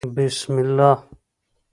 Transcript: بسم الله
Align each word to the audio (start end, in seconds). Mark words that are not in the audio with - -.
بسم 0.15 0.57
الله 0.59 0.97